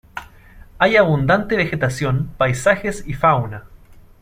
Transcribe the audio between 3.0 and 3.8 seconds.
y fauna.